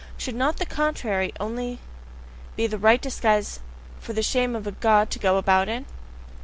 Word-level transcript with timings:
Should 0.17 0.33
not 0.33 0.57
the 0.57 0.65
CONTRARY 0.65 1.31
only 1.39 1.77
be 2.55 2.65
the 2.65 2.79
right 2.79 2.99
disguise 2.99 3.59
for 3.99 4.13
the 4.13 4.23
shame 4.23 4.55
of 4.55 4.65
a 4.65 4.71
God 4.71 5.11
to 5.11 5.19
go 5.19 5.37
about 5.37 5.69
in? 5.69 5.85